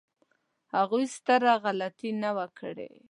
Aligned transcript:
هغوی 0.75 1.05
ستره 1.15 1.53
غلطي 1.63 2.09
نه 2.21 2.29
وه 2.35 2.47
کړې. 2.59 2.89